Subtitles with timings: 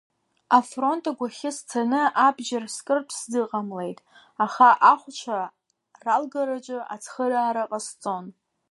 [0.57, 3.99] Афронт агәахьы сцаны абџьар скыртә сзыҟамлеит,
[4.45, 5.39] аха ахәцәа
[6.05, 8.25] ралгараҿы ацхыраара ҟасҵон.